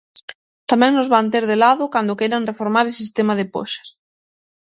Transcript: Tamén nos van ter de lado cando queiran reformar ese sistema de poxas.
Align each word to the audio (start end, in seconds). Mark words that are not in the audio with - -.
Tamén 0.69 0.91
nos 0.95 1.11
van 1.13 1.27
ter 1.33 1.43
de 1.51 1.57
lado 1.63 1.83
cando 1.93 2.17
queiran 2.19 2.47
reformar 2.51 2.85
ese 2.87 3.01
sistema 3.03 3.33
de 3.39 3.49
poxas. 3.53 3.89